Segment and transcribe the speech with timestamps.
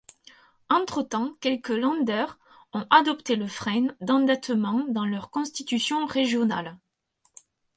[0.71, 2.25] Entre-temps, quelques Länder
[2.73, 6.75] ont adopté le Frein d'endettement dans leurs constitutions régionales.